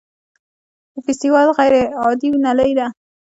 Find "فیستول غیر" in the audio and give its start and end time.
1.05-1.73